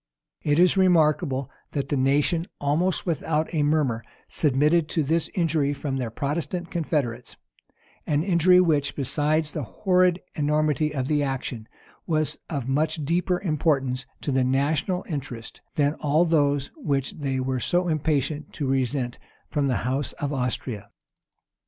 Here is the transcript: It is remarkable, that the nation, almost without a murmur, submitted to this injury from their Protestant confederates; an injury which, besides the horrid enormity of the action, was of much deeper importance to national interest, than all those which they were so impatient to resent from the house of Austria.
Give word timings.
It 0.41 0.57
is 0.57 0.77
remarkable, 0.77 1.51
that 1.73 1.89
the 1.89 1.95
nation, 1.95 2.47
almost 2.59 3.05
without 3.05 3.53
a 3.53 3.61
murmur, 3.61 4.03
submitted 4.27 4.87
to 4.89 5.03
this 5.03 5.29
injury 5.35 5.73
from 5.75 5.97
their 5.97 6.09
Protestant 6.09 6.71
confederates; 6.71 7.35
an 8.07 8.23
injury 8.23 8.59
which, 8.59 8.95
besides 8.95 9.51
the 9.51 9.61
horrid 9.61 10.19
enormity 10.33 10.91
of 10.91 11.05
the 11.07 11.21
action, 11.21 11.67
was 12.07 12.39
of 12.49 12.67
much 12.67 13.05
deeper 13.05 13.39
importance 13.41 14.07
to 14.21 14.31
national 14.43 15.05
interest, 15.07 15.61
than 15.75 15.93
all 15.99 16.25
those 16.25 16.71
which 16.75 17.11
they 17.19 17.39
were 17.39 17.59
so 17.59 17.87
impatient 17.87 18.53
to 18.53 18.65
resent 18.65 19.19
from 19.49 19.67
the 19.67 19.77
house 19.85 20.13
of 20.13 20.33
Austria. 20.33 20.89